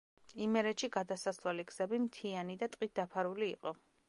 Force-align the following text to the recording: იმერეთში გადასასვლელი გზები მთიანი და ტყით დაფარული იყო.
იმერეთში 0.45 0.89
გადასასვლელი 0.95 1.67
გზები 1.73 2.01
მთიანი 2.07 2.59
და 2.65 2.71
ტყით 2.77 2.97
დაფარული 3.03 3.53
იყო. 3.55 3.81